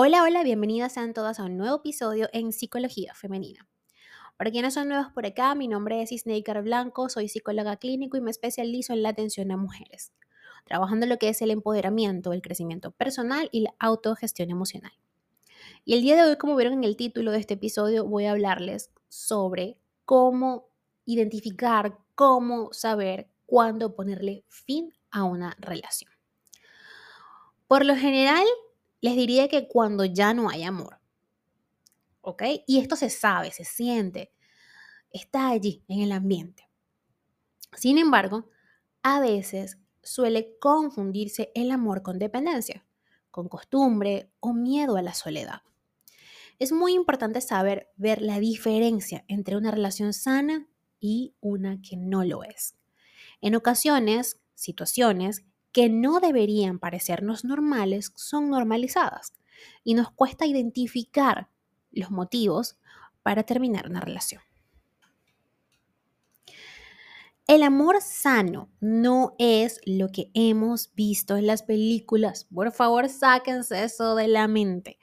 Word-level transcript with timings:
Hola, 0.00 0.22
hola, 0.22 0.44
bienvenidas 0.44 0.92
sean 0.92 1.12
todas 1.12 1.40
a 1.40 1.46
un 1.46 1.56
nuevo 1.56 1.78
episodio 1.78 2.28
en 2.32 2.52
Psicología 2.52 3.14
Femenina. 3.14 3.66
Para 4.36 4.52
quienes 4.52 4.74
son 4.74 4.86
nuevos 4.86 5.08
por 5.12 5.26
acá, 5.26 5.56
mi 5.56 5.66
nombre 5.66 6.00
es 6.00 6.12
Isneikar 6.12 6.62
Blanco, 6.62 7.08
soy 7.08 7.26
psicóloga 7.28 7.78
clínico 7.78 8.16
y 8.16 8.20
me 8.20 8.30
especializo 8.30 8.92
en 8.92 9.02
la 9.02 9.08
atención 9.08 9.50
a 9.50 9.56
mujeres, 9.56 10.12
trabajando 10.64 11.06
lo 11.06 11.18
que 11.18 11.30
es 11.30 11.42
el 11.42 11.50
empoderamiento, 11.50 12.32
el 12.32 12.42
crecimiento 12.42 12.92
personal 12.92 13.48
y 13.50 13.62
la 13.62 13.74
autogestión 13.80 14.50
emocional. 14.50 14.92
Y 15.84 15.94
el 15.94 16.02
día 16.02 16.14
de 16.14 16.30
hoy, 16.30 16.36
como 16.36 16.54
vieron 16.54 16.74
en 16.74 16.84
el 16.84 16.96
título 16.96 17.32
de 17.32 17.40
este 17.40 17.54
episodio, 17.54 18.04
voy 18.04 18.26
a 18.26 18.30
hablarles 18.30 18.92
sobre 19.08 19.78
cómo 20.04 20.68
identificar, 21.06 21.98
cómo 22.14 22.72
saber 22.72 23.26
cuándo 23.46 23.96
ponerle 23.96 24.44
fin 24.46 24.94
a 25.10 25.24
una 25.24 25.56
relación. 25.58 26.12
Por 27.66 27.84
lo 27.84 27.96
general, 27.96 28.46
les 29.00 29.16
diría 29.16 29.48
que 29.48 29.68
cuando 29.68 30.04
ya 30.04 30.34
no 30.34 30.48
hay 30.48 30.64
amor. 30.64 31.00
¿Ok? 32.20 32.42
Y 32.66 32.78
esto 32.78 32.96
se 32.96 33.10
sabe, 33.10 33.50
se 33.52 33.64
siente, 33.64 34.32
está 35.10 35.48
allí 35.48 35.84
en 35.88 36.00
el 36.00 36.12
ambiente. 36.12 36.68
Sin 37.76 37.98
embargo, 37.98 38.50
a 39.02 39.20
veces 39.20 39.78
suele 40.02 40.58
confundirse 40.58 41.52
el 41.54 41.70
amor 41.70 42.02
con 42.02 42.18
dependencia, 42.18 42.86
con 43.30 43.48
costumbre 43.48 44.32
o 44.40 44.52
miedo 44.52 44.96
a 44.96 45.02
la 45.02 45.14
soledad. 45.14 45.62
Es 46.58 46.72
muy 46.72 46.94
importante 46.94 47.40
saber 47.40 47.90
ver 47.96 48.20
la 48.20 48.40
diferencia 48.40 49.24
entre 49.28 49.56
una 49.56 49.70
relación 49.70 50.12
sana 50.12 50.66
y 50.98 51.34
una 51.40 51.80
que 51.80 51.96
no 51.96 52.24
lo 52.24 52.42
es. 52.42 52.74
En 53.40 53.54
ocasiones, 53.54 54.40
situaciones 54.54 55.44
que 55.78 55.88
no 55.88 56.18
deberían 56.18 56.80
parecernos 56.80 57.44
normales 57.44 58.10
son 58.16 58.50
normalizadas 58.50 59.32
y 59.84 59.94
nos 59.94 60.10
cuesta 60.10 60.44
identificar 60.44 61.50
los 61.92 62.10
motivos 62.10 62.80
para 63.22 63.44
terminar 63.44 63.88
una 63.88 64.00
relación. 64.00 64.42
El 67.46 67.62
amor 67.62 68.00
sano 68.02 68.72
no 68.80 69.36
es 69.38 69.80
lo 69.86 70.08
que 70.08 70.32
hemos 70.34 70.92
visto 70.96 71.36
en 71.36 71.46
las 71.46 71.62
películas. 71.62 72.48
Por 72.52 72.72
favor, 72.72 73.08
sáquense 73.08 73.84
eso 73.84 74.16
de 74.16 74.26
la 74.26 74.48
mente. 74.48 74.98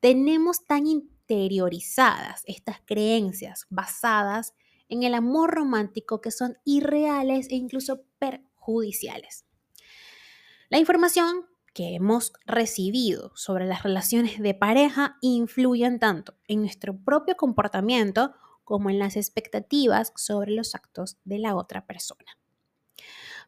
Tenemos 0.00 0.64
tan 0.64 0.86
interiorizadas 0.86 2.42
estas 2.46 2.80
creencias 2.86 3.66
basadas 3.68 4.54
en 4.88 5.02
el 5.02 5.12
amor 5.12 5.50
romántico 5.50 6.22
que 6.22 6.30
son 6.30 6.56
irreales 6.64 7.50
e 7.50 7.56
incluso 7.56 8.06
perjudiciales. 8.18 9.44
La 10.70 10.78
información 10.78 11.46
que 11.74 11.96
hemos 11.96 12.32
recibido 12.46 13.32
sobre 13.34 13.66
las 13.66 13.82
relaciones 13.82 14.38
de 14.38 14.54
pareja 14.54 15.16
influyen 15.20 15.98
tanto 15.98 16.36
en 16.46 16.60
nuestro 16.60 16.96
propio 16.96 17.36
comportamiento 17.36 18.34
como 18.62 18.88
en 18.88 19.00
las 19.00 19.16
expectativas 19.16 20.12
sobre 20.14 20.52
los 20.52 20.76
actos 20.76 21.18
de 21.24 21.40
la 21.40 21.56
otra 21.56 21.86
persona. 21.86 22.38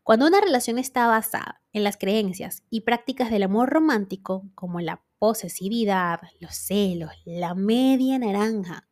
Cuando 0.02 0.26
una 0.26 0.40
relación 0.40 0.80
está 0.80 1.06
basada 1.06 1.62
en 1.72 1.84
las 1.84 1.96
creencias 1.96 2.64
y 2.70 2.80
prácticas 2.80 3.30
del 3.30 3.44
amor 3.44 3.70
romántico, 3.70 4.50
como 4.56 4.80
la 4.80 5.04
posesividad, 5.20 6.22
los 6.40 6.56
celos, 6.56 7.12
la 7.24 7.54
media 7.54 8.18
naranja, 8.18 8.88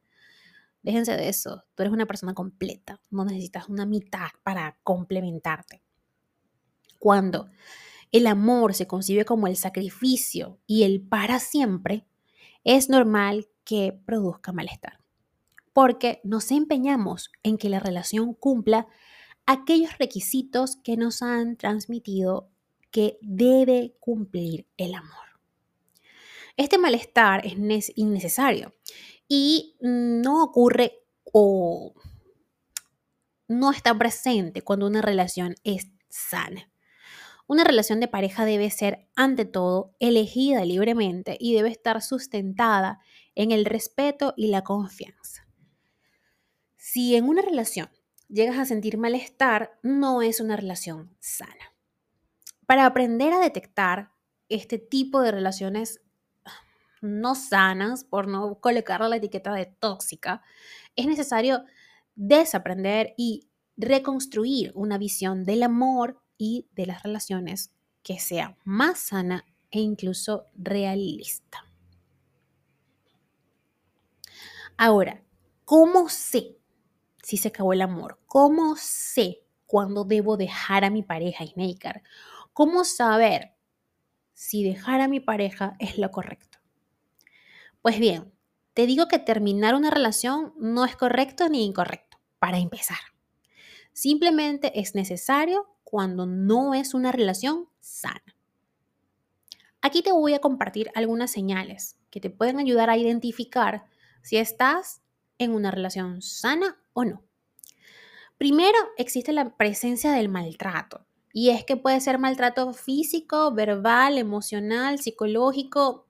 déjense 0.84 1.16
de 1.16 1.30
eso, 1.30 1.64
tú 1.74 1.82
eres 1.82 1.92
una 1.92 2.06
persona 2.06 2.32
completa, 2.32 3.00
no 3.10 3.24
necesitas 3.24 3.68
una 3.68 3.86
mitad 3.86 4.28
para 4.44 4.78
complementarte. 4.84 5.82
Cuando 7.00 7.50
el 8.12 8.26
amor 8.26 8.74
se 8.74 8.86
concibe 8.86 9.24
como 9.24 9.46
el 9.46 9.56
sacrificio 9.56 10.58
y 10.66 10.82
el 10.82 11.00
para 11.00 11.38
siempre, 11.38 12.06
es 12.64 12.88
normal 12.88 13.48
que 13.64 13.98
produzca 14.04 14.52
malestar, 14.52 15.00
porque 15.72 16.20
nos 16.24 16.50
empeñamos 16.50 17.30
en 17.42 17.56
que 17.56 17.68
la 17.68 17.80
relación 17.80 18.34
cumpla 18.34 18.86
aquellos 19.46 19.98
requisitos 19.98 20.76
que 20.76 20.96
nos 20.96 21.22
han 21.22 21.56
transmitido 21.56 22.50
que 22.90 23.18
debe 23.22 23.94
cumplir 24.00 24.66
el 24.76 24.94
amor. 24.94 25.40
Este 26.56 26.78
malestar 26.78 27.46
es 27.46 27.92
innecesario 27.96 28.74
y 29.28 29.76
no 29.80 30.42
ocurre 30.42 31.04
o 31.32 31.94
no 33.48 33.70
está 33.70 33.96
presente 33.96 34.62
cuando 34.62 34.86
una 34.86 35.00
relación 35.00 35.54
es 35.64 35.88
sana. 36.08 36.69
Una 37.50 37.64
relación 37.64 37.98
de 37.98 38.06
pareja 38.06 38.44
debe 38.44 38.70
ser, 38.70 39.08
ante 39.16 39.44
todo, 39.44 39.96
elegida 39.98 40.64
libremente 40.64 41.36
y 41.40 41.52
debe 41.52 41.68
estar 41.68 42.00
sustentada 42.00 43.00
en 43.34 43.50
el 43.50 43.64
respeto 43.64 44.34
y 44.36 44.52
la 44.52 44.62
confianza. 44.62 45.48
Si 46.76 47.16
en 47.16 47.24
una 47.24 47.42
relación 47.42 47.90
llegas 48.28 48.56
a 48.56 48.66
sentir 48.66 48.98
malestar, 48.98 49.80
no 49.82 50.22
es 50.22 50.38
una 50.38 50.54
relación 50.54 51.16
sana. 51.18 51.74
Para 52.66 52.86
aprender 52.86 53.32
a 53.32 53.40
detectar 53.40 54.12
este 54.48 54.78
tipo 54.78 55.20
de 55.20 55.32
relaciones 55.32 56.00
no 57.02 57.34
sanas, 57.34 58.04
por 58.04 58.28
no 58.28 58.60
colocar 58.60 59.00
la 59.00 59.16
etiqueta 59.16 59.52
de 59.54 59.66
tóxica, 59.66 60.40
es 60.94 61.08
necesario 61.08 61.64
desaprender 62.14 63.12
y 63.16 63.50
reconstruir 63.76 64.70
una 64.76 64.98
visión 64.98 65.44
del 65.44 65.64
amor 65.64 66.22
y 66.40 66.66
de 66.74 66.86
las 66.86 67.02
relaciones 67.02 67.70
que 68.02 68.18
sea 68.18 68.56
más 68.64 68.98
sana 68.98 69.44
e 69.70 69.78
incluso 69.78 70.46
realista. 70.56 71.66
Ahora, 74.78 75.22
¿cómo 75.66 76.08
sé 76.08 76.56
si 77.22 77.36
se 77.36 77.48
acabó 77.48 77.74
el 77.74 77.82
amor? 77.82 78.18
¿Cómo 78.26 78.74
sé 78.76 79.44
cuándo 79.66 80.04
debo 80.04 80.38
dejar 80.38 80.84
a 80.84 80.90
mi 80.90 81.02
pareja, 81.02 81.44
Snaker? 81.46 82.02
¿Cómo 82.54 82.84
saber 82.84 83.52
si 84.32 84.64
dejar 84.64 85.02
a 85.02 85.08
mi 85.08 85.20
pareja 85.20 85.76
es 85.78 85.98
lo 85.98 86.10
correcto? 86.10 86.58
Pues 87.82 87.98
bien, 87.98 88.32
te 88.72 88.86
digo 88.86 89.08
que 89.08 89.18
terminar 89.18 89.74
una 89.74 89.90
relación 89.90 90.54
no 90.58 90.86
es 90.86 90.96
correcto 90.96 91.50
ni 91.50 91.66
incorrecto, 91.66 92.18
para 92.38 92.56
empezar. 92.58 92.98
Simplemente 94.00 94.80
es 94.80 94.94
necesario 94.94 95.68
cuando 95.84 96.24
no 96.24 96.72
es 96.72 96.94
una 96.94 97.12
relación 97.12 97.68
sana. 97.80 98.34
Aquí 99.82 100.00
te 100.00 100.10
voy 100.10 100.32
a 100.32 100.38
compartir 100.38 100.90
algunas 100.94 101.30
señales 101.30 101.98
que 102.08 102.18
te 102.18 102.30
pueden 102.30 102.58
ayudar 102.58 102.88
a 102.88 102.96
identificar 102.96 103.84
si 104.22 104.38
estás 104.38 105.02
en 105.36 105.52
una 105.52 105.70
relación 105.70 106.22
sana 106.22 106.82
o 106.94 107.04
no. 107.04 107.22
Primero, 108.38 108.78
existe 108.96 109.34
la 109.34 109.54
presencia 109.58 110.12
del 110.12 110.30
maltrato. 110.30 111.04
Y 111.34 111.50
es 111.50 111.66
que 111.66 111.76
puede 111.76 112.00
ser 112.00 112.18
maltrato 112.18 112.72
físico, 112.72 113.52
verbal, 113.52 114.16
emocional, 114.16 114.98
psicológico, 114.98 116.06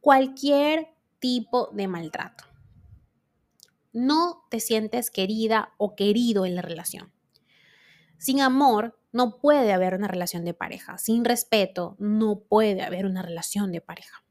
cualquier 0.00 0.94
tipo 1.18 1.70
de 1.72 1.88
maltrato. 1.88 2.51
No 3.92 4.44
te 4.50 4.60
sientes 4.60 5.10
querida 5.10 5.74
o 5.76 5.94
querido 5.94 6.46
en 6.46 6.54
la 6.54 6.62
relación. 6.62 7.12
Sin 8.18 8.40
amor 8.40 8.98
no 9.12 9.38
puede 9.38 9.72
haber 9.72 9.94
una 9.94 10.08
relación 10.08 10.44
de 10.44 10.54
pareja. 10.54 10.96
Sin 10.96 11.24
respeto 11.24 11.96
no 11.98 12.40
puede 12.40 12.82
haber 12.82 13.04
una 13.04 13.22
relación 13.22 13.72
de 13.72 13.80
pareja. 13.80 14.24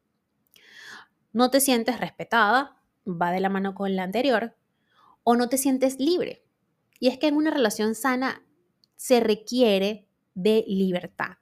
No 1.34 1.50
te 1.52 1.62
sientes 1.62 2.00
respetada, 2.00 2.78
va 3.06 3.32
de 3.32 3.40
la 3.40 3.50
mano 3.50 3.76
con 3.76 3.96
la 3.96 4.04
anterior, 4.04 4.56
o 5.24 5.36
no 5.36 5.50
te 5.50 5.58
sientes 5.58 6.00
libre. 6.00 6.44
Y 7.00 7.08
es 7.08 7.18
que 7.18 7.28
en 7.28 7.36
una 7.36 7.52
relación 7.52 7.96
sana 7.96 8.44
se 8.96 9.20
requiere 9.20 10.08
de 10.34 10.64
libertad. 10.68 11.38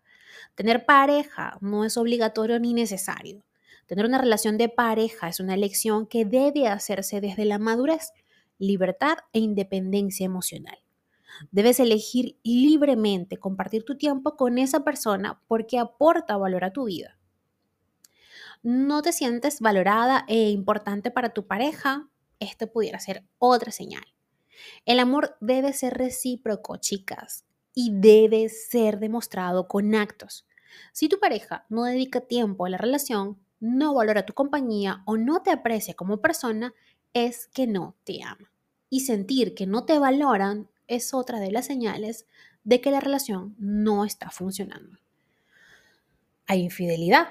Tener 0.55 0.85
pareja 0.85 1.57
no 1.61 1.85
es 1.85 1.97
obligatorio 1.97 2.59
ni 2.59 2.73
necesario. 2.73 3.43
Tener 3.89 4.05
una 4.05 4.19
relación 4.19 4.59
de 4.59 4.69
pareja 4.69 5.29
es 5.29 5.39
una 5.39 5.55
elección 5.55 6.05
que 6.05 6.23
debe 6.23 6.67
hacerse 6.67 7.21
desde 7.21 7.43
la 7.43 7.57
madurez, 7.57 8.13
libertad 8.59 9.17
e 9.33 9.39
independencia 9.39 10.27
emocional. 10.27 10.77
Debes 11.49 11.79
elegir 11.79 12.37
libremente 12.43 13.37
compartir 13.37 13.83
tu 13.85 13.97
tiempo 13.97 14.35
con 14.35 14.59
esa 14.59 14.83
persona 14.83 15.41
porque 15.47 15.79
aporta 15.79 16.37
valor 16.37 16.65
a 16.65 16.71
tu 16.71 16.83
vida. 16.83 17.17
No 18.61 19.01
te 19.01 19.11
sientes 19.11 19.59
valorada 19.59 20.23
e 20.27 20.51
importante 20.51 21.09
para 21.09 21.29
tu 21.29 21.47
pareja, 21.47 22.11
esto 22.39 22.71
pudiera 22.71 22.99
ser 22.99 23.25
otra 23.39 23.71
señal. 23.71 24.05
El 24.85 24.99
amor 24.99 25.35
debe 25.41 25.73
ser 25.73 25.95
recíproco, 25.95 26.77
chicas, 26.77 27.43
y 27.73 27.89
debe 27.91 28.49
ser 28.49 28.99
demostrado 28.99 29.67
con 29.67 29.95
actos. 29.95 30.45
Si 30.93 31.09
tu 31.09 31.19
pareja 31.19 31.65
no 31.69 31.85
dedica 31.85 32.21
tiempo 32.21 32.67
a 32.67 32.69
la 32.69 32.77
relación, 32.77 33.39
no 33.59 33.93
valora 33.93 34.25
tu 34.25 34.33
compañía 34.33 35.03
o 35.05 35.17
no 35.17 35.41
te 35.41 35.51
aprecia 35.51 35.93
como 35.95 36.21
persona, 36.21 36.73
es 37.13 37.47
que 37.47 37.67
no 37.67 37.95
te 38.03 38.23
ama. 38.23 38.51
Y 38.89 39.01
sentir 39.01 39.55
que 39.55 39.67
no 39.67 39.85
te 39.85 39.99
valoran 39.99 40.69
es 40.87 41.13
otra 41.13 41.39
de 41.39 41.51
las 41.51 41.65
señales 41.67 42.25
de 42.63 42.81
que 42.81 42.91
la 42.91 42.99
relación 42.99 43.55
no 43.59 44.05
está 44.05 44.29
funcionando. 44.31 44.97
Hay 46.47 46.61
infidelidad 46.61 47.27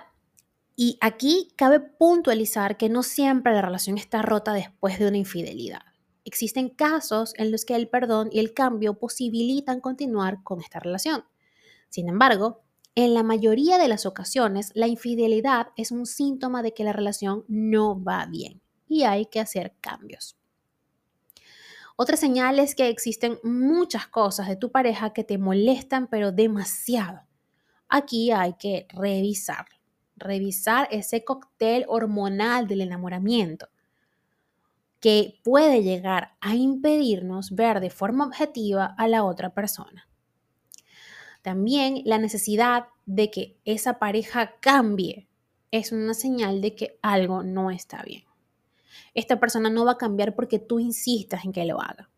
Y 0.76 0.98
aquí 1.02 1.52
cabe 1.56 1.80
puntualizar 1.80 2.78
que 2.78 2.88
no 2.88 3.02
siempre 3.02 3.52
la 3.52 3.62
relación 3.62 3.98
está 3.98 4.22
rota 4.22 4.54
después 4.54 4.98
de 4.98 5.08
una 5.08 5.18
infidelidad. 5.18 5.82
Existen 6.24 6.70
casos 6.70 7.34
en 7.36 7.50
los 7.52 7.64
que 7.64 7.76
el 7.76 7.88
perdón 7.88 8.30
y 8.32 8.38
el 8.40 8.54
cambio 8.54 8.98
posibilitan 8.98 9.80
continuar 9.80 10.42
con 10.44 10.60
esta 10.60 10.80
relación. 10.80 11.24
Sin 11.90 12.08
embargo, 12.08 12.62
en 13.04 13.14
la 13.14 13.22
mayoría 13.22 13.78
de 13.78 13.86
las 13.86 14.06
ocasiones, 14.06 14.72
la 14.74 14.88
infidelidad 14.88 15.68
es 15.76 15.92
un 15.92 16.04
síntoma 16.04 16.64
de 16.64 16.74
que 16.74 16.82
la 16.82 16.92
relación 16.92 17.44
no 17.46 18.02
va 18.02 18.26
bien 18.26 18.60
y 18.88 19.04
hay 19.04 19.26
que 19.26 19.38
hacer 19.38 19.76
cambios. 19.80 20.36
Otra 21.94 22.16
señal 22.16 22.58
es 22.58 22.74
que 22.74 22.88
existen 22.88 23.38
muchas 23.44 24.08
cosas 24.08 24.48
de 24.48 24.56
tu 24.56 24.72
pareja 24.72 25.12
que 25.12 25.22
te 25.22 25.38
molestan, 25.38 26.08
pero 26.08 26.32
demasiado. 26.32 27.20
Aquí 27.88 28.32
hay 28.32 28.54
que 28.54 28.88
revisarlo 28.92 29.78
revisar 30.16 30.88
ese 30.90 31.24
cóctel 31.24 31.84
hormonal 31.86 32.66
del 32.66 32.80
enamoramiento 32.80 33.68
que 34.98 35.38
puede 35.44 35.84
llegar 35.84 36.36
a 36.40 36.56
impedirnos 36.56 37.52
ver 37.52 37.78
de 37.78 37.90
forma 37.90 38.26
objetiva 38.26 38.96
a 38.98 39.06
la 39.06 39.22
otra 39.22 39.54
persona. 39.54 40.07
También 41.42 42.02
la 42.04 42.18
necesidad 42.18 42.86
de 43.06 43.30
que 43.30 43.56
esa 43.64 43.98
pareja 43.98 44.56
cambie 44.60 45.28
es 45.70 45.92
una 45.92 46.14
señal 46.14 46.60
de 46.60 46.74
que 46.74 46.98
algo 47.02 47.42
no 47.42 47.70
está 47.70 48.02
bien. 48.02 48.24
Esta 49.14 49.40
persona 49.40 49.70
no 49.70 49.84
va 49.84 49.92
a 49.92 49.98
cambiar 49.98 50.34
porque 50.34 50.58
tú 50.58 50.78
insistas 50.78 51.44
en 51.44 51.52
que 51.52 51.64
lo 51.64 51.80
haga. 51.80 52.10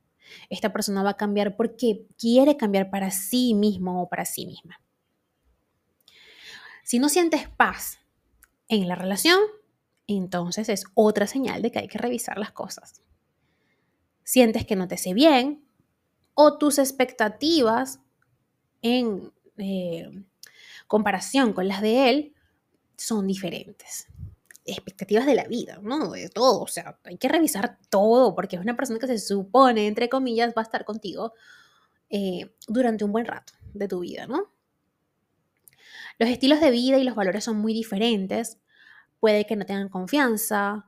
Esta 0.49 0.73
persona 0.73 1.03
va 1.03 1.11
a 1.11 1.17
cambiar 1.17 1.57
porque 1.57 2.07
quiere 2.19 2.57
cambiar 2.57 2.91
para 2.91 3.11
sí 3.11 3.55
mismo 3.55 4.03
o 4.03 4.09
para 4.09 4.25
sí 4.25 4.47
misma. 4.47 4.81
Si 6.85 6.99
no 6.99 7.09
sientes 7.09 7.49
paz 7.49 8.01
en 8.69 8.89
la 8.89 8.95
relación, 8.95 9.39
entonces 10.07 10.69
es 10.69 10.85
otra 10.95 11.27
señal 11.27 11.63
de 11.63 11.71
que 11.71 11.79
hay 11.81 11.89
que 11.89 11.99
revisar 11.99 12.39
las 12.39 12.53
cosas. 12.53 13.03
Sientes 14.25 14.67
que 14.67 14.77
no 14.77 14.89
te 14.89 14.97
sé 14.97 15.15
bien 15.15 15.65
o 16.35 16.59
tus 16.59 16.79
expectativas 16.79 18.01
en 18.83 19.33
eh, 19.59 20.11
comparación 20.87 21.53
con 21.53 21.69
las 21.69 21.83
de 21.83 22.11
él 22.11 22.35
son 22.97 23.27
diferentes. 23.27 24.09
Expectativas 24.65 25.27
de 25.27 25.35
la 25.35 25.45
vida, 25.45 25.79
¿no? 25.83 26.11
De 26.11 26.29
todo. 26.29 26.63
O 26.63 26.67
sea, 26.69 26.99
hay 27.05 27.17
que 27.17 27.29
revisar 27.29 27.79
todo 27.89 28.35
porque 28.35 28.57
es 28.57 28.63
una 28.63 28.77
persona 28.77 28.99
que 28.99 29.07
se 29.07 29.19
supone, 29.19 29.87
entre 29.87 30.09
comillas, 30.09 30.55
va 30.57 30.63
a 30.63 30.65
estar 30.65 30.85
contigo 30.85 31.33
eh, 32.11 32.55
durante 32.69 33.05
un 33.05 33.13
buen 33.13 33.25
rato 33.25 33.53
de 33.73 33.89
tu 33.89 34.01
vida, 34.01 34.27
¿no? 34.27 34.53
Los 36.19 36.29
estilos 36.29 36.61
de 36.61 36.71
vida 36.71 36.99
y 36.99 37.05
los 37.05 37.15
valores 37.15 37.45
son 37.45 37.57
muy 37.57 37.73
diferentes. 37.73 38.59
Puede 39.21 39.47
que 39.47 39.57
no 39.57 39.65
tengan 39.65 39.89
confianza, 39.89 40.87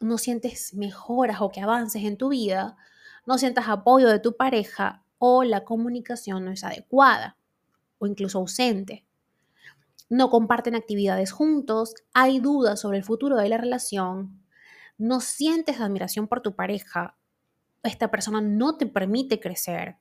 no 0.00 0.18
sientes 0.18 0.74
mejoras 0.74 1.40
o 1.40 1.50
que 1.50 1.60
avances 1.60 2.04
en 2.04 2.16
tu 2.16 2.28
vida, 2.28 2.76
no 3.24 3.38
sientas 3.38 3.68
apoyo 3.68 4.08
de 4.08 4.18
tu 4.18 4.36
pareja 4.36 5.05
o 5.18 5.44
la 5.44 5.64
comunicación 5.64 6.44
no 6.44 6.50
es 6.50 6.64
adecuada 6.64 7.36
o 7.98 8.06
incluso 8.06 8.38
ausente. 8.38 9.06
No 10.08 10.30
comparten 10.30 10.74
actividades 10.74 11.32
juntos, 11.32 11.94
hay 12.14 12.40
dudas 12.40 12.80
sobre 12.80 12.98
el 12.98 13.04
futuro 13.04 13.36
de 13.36 13.48
la 13.48 13.58
relación, 13.58 14.42
no 14.98 15.20
sientes 15.20 15.80
admiración 15.80 16.28
por 16.28 16.42
tu 16.42 16.54
pareja, 16.54 17.16
esta 17.82 18.10
persona 18.10 18.40
no 18.40 18.76
te 18.76 18.86
permite 18.86 19.40
crecer, 19.40 19.96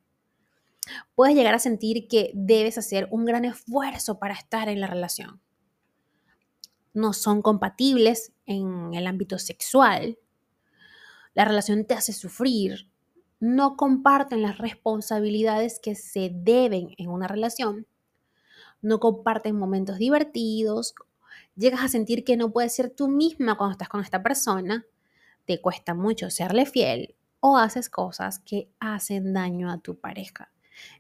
puedes 1.16 1.36
llegar 1.36 1.56
a 1.56 1.60
sentir 1.60 2.08
que 2.08 2.32
debes 2.34 2.78
hacer 2.78 3.08
un 3.12 3.26
gran 3.26 3.46
esfuerzo 3.46 4.20
para 4.20 4.34
estar 4.34 4.70
en 4.70 4.80
la 4.80 4.88
relación. 4.88 5.42
No 6.94 7.14
son 7.14 7.42
compatibles 7.42 8.34
en 8.46 8.94
el 8.94 9.08
ámbito 9.08 9.38
sexual. 9.38 10.18
La 11.34 11.46
relación 11.46 11.86
te 11.86 11.94
hace 11.94 12.14
sufrir. 12.14 12.90
No 13.40 13.76
comparten 13.76 14.42
las 14.42 14.58
responsabilidades 14.58 15.80
que 15.80 15.96
se 15.96 16.32
deben 16.34 16.96
en 16.98 17.10
una 17.10 17.28
relación. 17.28 17.86
No 18.82 19.00
comparten 19.00 19.58
momentos 19.58 19.98
divertidos. 19.98 20.96
Llegas 21.56 21.84
a 21.84 21.88
sentir 21.90 22.24
que 22.24 22.38
no 22.38 22.52
puedes 22.52 22.74
ser 22.74 22.90
tú 22.90 23.08
misma 23.08 23.58
cuando 23.58 23.74
estás 23.74 23.90
con 23.90 24.02
esta 24.02 24.24
persona. 24.24 24.86
Te 25.46 25.62
cuesta 25.62 25.94
mucho 25.94 26.30
serle 26.30 26.66
fiel 26.66 27.16
o 27.40 27.58
haces 27.58 27.90
cosas 27.90 28.40
que 28.40 28.70
hacen 28.80 29.34
daño 29.34 29.72
a 29.72 29.80
tu 29.80 30.00
pareja. 30.00 30.52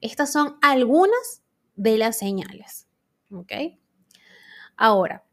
Estas 0.01 0.31
son 0.31 0.57
algunas 0.61 1.41
de 1.75 1.97
las 1.97 2.17
señales. 2.17 2.88
¿Ok? 3.31 3.51
Ahora, 4.77 5.25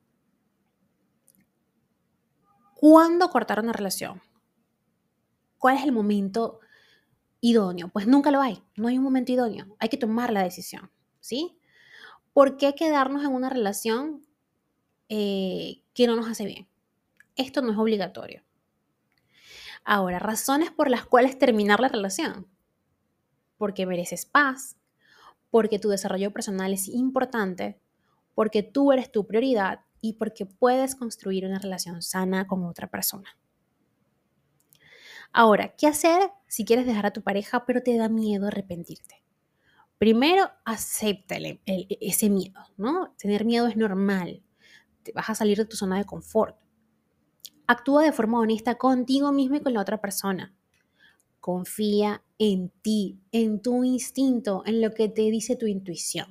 ¿cuándo 2.74 3.28
cortar 3.28 3.60
una 3.60 3.72
relación? 3.72 4.22
¿Cuál 5.58 5.76
es 5.76 5.84
el 5.84 5.92
momento 5.92 6.60
idóneo? 7.42 7.88
Pues 7.88 8.06
nunca 8.06 8.30
lo 8.30 8.40
hay. 8.40 8.62
No 8.76 8.88
hay 8.88 8.96
un 8.96 9.04
momento 9.04 9.32
idóneo. 9.32 9.76
Hay 9.78 9.90
que 9.90 9.98
tomar 9.98 10.32
la 10.32 10.42
decisión. 10.42 10.90
¿Sí? 11.20 11.58
¿Por 12.32 12.56
qué 12.56 12.74
quedarnos 12.74 13.22
en 13.22 13.32
una 13.32 13.50
relación 13.50 14.24
eh, 15.10 15.82
que 15.92 16.06
no 16.06 16.16
nos 16.16 16.26
hace 16.30 16.46
bien? 16.46 16.66
Esto 17.36 17.60
no 17.60 17.72
es 17.72 17.78
obligatorio. 17.78 18.42
Ahora, 19.84 20.18
razones 20.18 20.70
por 20.70 20.88
las 20.88 21.04
cuales 21.04 21.38
terminar 21.38 21.80
la 21.80 21.88
relación 21.88 22.46
porque 23.62 23.86
mereces 23.86 24.26
paz, 24.26 24.76
porque 25.48 25.78
tu 25.78 25.88
desarrollo 25.88 26.32
personal 26.32 26.72
es 26.72 26.88
importante, 26.88 27.78
porque 28.34 28.64
tú 28.64 28.90
eres 28.90 29.12
tu 29.12 29.24
prioridad 29.24 29.82
y 30.00 30.14
porque 30.14 30.46
puedes 30.46 30.96
construir 30.96 31.46
una 31.46 31.60
relación 31.60 32.02
sana 32.02 32.48
con 32.48 32.64
otra 32.64 32.88
persona. 32.90 33.38
Ahora, 35.32 35.74
¿qué 35.76 35.86
hacer 35.86 36.30
si 36.46 36.64
quieres 36.66 36.84
dejar 36.84 37.06
a 37.06 37.12
tu 37.12 37.22
pareja 37.22 37.64
pero 37.64 37.82
te 37.82 37.96
da 37.96 38.08
miedo 38.08 38.48
arrepentirte? 38.48 39.22
Primero, 39.96 40.50
acepta 40.64 41.36
ese 41.66 42.28
miedo, 42.28 42.60
¿no? 42.76 43.14
Tener 43.16 43.44
miedo 43.44 43.66
es 43.66 43.76
normal. 43.76 44.42
Te 45.02 45.12
vas 45.12 45.30
a 45.30 45.34
salir 45.34 45.56
de 45.56 45.64
tu 45.64 45.76
zona 45.76 45.96
de 45.96 46.04
confort. 46.04 46.56
Actúa 47.66 48.02
de 48.02 48.12
forma 48.12 48.40
honesta 48.40 48.74
contigo 48.74 49.32
mismo 49.32 49.56
y 49.56 49.60
con 49.60 49.72
la 49.72 49.80
otra 49.80 50.00
persona. 50.00 50.54
Confía 51.40 52.22
en 52.38 52.68
ti, 52.82 53.20
en 53.30 53.62
tu 53.62 53.84
instinto, 53.84 54.62
en 54.66 54.82
lo 54.82 54.90
que 54.90 55.08
te 55.08 55.22
dice 55.22 55.56
tu 55.56 55.66
intuición. 55.66 56.26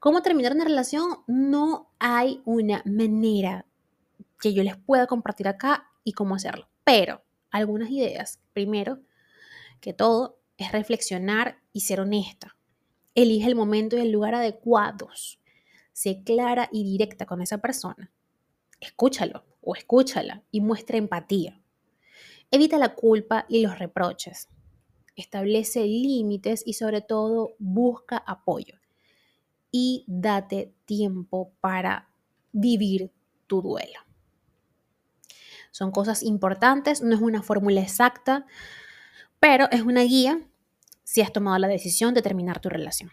¿Cómo 0.00 0.22
terminar 0.22 0.52
una 0.52 0.64
relación? 0.64 1.20
No 1.26 1.92
hay 1.98 2.42
una 2.44 2.82
manera 2.84 3.66
que 4.40 4.52
yo 4.52 4.62
les 4.62 4.76
pueda 4.76 5.06
compartir 5.06 5.48
acá 5.48 5.90
y 6.02 6.12
cómo 6.12 6.34
hacerlo. 6.34 6.68
Pero 6.84 7.24
algunas 7.50 7.90
ideas. 7.90 8.40
Primero, 8.52 9.00
que 9.80 9.92
todo 9.92 10.38
es 10.56 10.72
reflexionar 10.72 11.58
y 11.72 11.80
ser 11.80 12.00
honesta. 12.00 12.56
Elige 13.14 13.48
el 13.48 13.54
momento 13.54 13.96
y 13.96 14.00
el 14.00 14.10
lugar 14.10 14.34
adecuados. 14.34 15.40
Sé 15.92 16.22
clara 16.24 16.68
y 16.72 16.84
directa 16.84 17.26
con 17.26 17.40
esa 17.40 17.58
persona. 17.58 18.12
Escúchalo 18.80 19.44
o 19.60 19.74
escúchala 19.74 20.42
y 20.50 20.60
muestra 20.60 20.98
empatía. 20.98 21.60
Evita 22.50 22.78
la 22.78 22.94
culpa 22.94 23.46
y 23.48 23.62
los 23.62 23.78
reproches. 23.78 24.48
Establece 25.16 25.86
límites 25.86 26.62
y 26.66 26.74
sobre 26.74 27.00
todo 27.00 27.54
busca 27.58 28.16
apoyo. 28.16 28.74
Y 29.70 30.04
date 30.06 30.74
tiempo 30.84 31.52
para 31.60 32.10
vivir 32.52 33.10
tu 33.46 33.62
duelo. 33.62 34.03
Son 35.74 35.90
cosas 35.90 36.22
importantes, 36.22 37.02
no 37.02 37.16
es 37.16 37.20
una 37.20 37.42
fórmula 37.42 37.80
exacta, 37.80 38.46
pero 39.40 39.68
es 39.72 39.82
una 39.82 40.02
guía 40.02 40.40
si 41.02 41.20
has 41.20 41.32
tomado 41.32 41.58
la 41.58 41.66
decisión 41.66 42.14
de 42.14 42.22
terminar 42.22 42.60
tu 42.60 42.68
relación. 42.68 43.10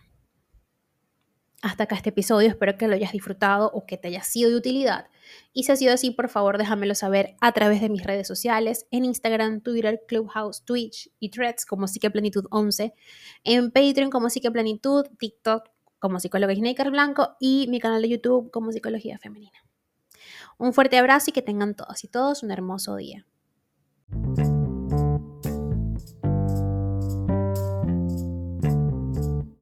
Hasta 1.63 1.85
acá 1.85 1.95
este 1.95 2.09
episodio, 2.09 2.49
espero 2.49 2.77
que 2.77 2.87
lo 2.87 2.93
hayas 2.93 3.13
disfrutado 3.13 3.71
o 3.73 3.87
que 3.87 3.97
te 3.97 4.09
haya 4.09 4.21
sido 4.21 4.51
de 4.51 4.57
utilidad. 4.57 5.07
Y 5.53 5.63
si 5.63 5.71
ha 5.71 5.75
sido 5.75 5.91
así, 5.91 6.11
por 6.11 6.29
favor 6.29 6.59
déjamelo 6.59 6.93
saber 6.93 7.35
a 7.41 7.51
través 7.51 7.81
de 7.81 7.89
mis 7.89 8.03
redes 8.03 8.27
sociales, 8.27 8.85
en 8.91 9.05
Instagram, 9.05 9.61
Twitter, 9.61 10.03
Clubhouse, 10.07 10.63
Twitch 10.63 11.09
y 11.19 11.31
Threads 11.31 11.65
como 11.65 11.87
Psiqueplenitud 11.87 12.45
11, 12.51 12.93
en 13.43 13.71
Patreon 13.71 14.11
como 14.11 14.29
Psiqueplenitud, 14.29 15.07
TikTok 15.17 15.67
como 15.97 16.19
Psicóloga 16.19 16.53
Snaker 16.53 16.91
Blanco 16.91 17.37
y 17.39 17.65
mi 17.69 17.79
canal 17.79 18.03
de 18.03 18.09
YouTube 18.09 18.51
como 18.51 18.71
Psicología 18.71 19.17
Femenina. 19.17 19.70
Un 20.61 20.73
fuerte 20.73 20.99
abrazo 20.99 21.31
y 21.31 21.33
que 21.33 21.41
tengan 21.41 21.73
todos 21.73 22.03
y 22.03 22.07
todos 22.07 22.43
un 22.43 22.51
hermoso 22.51 22.95
día. 22.95 23.25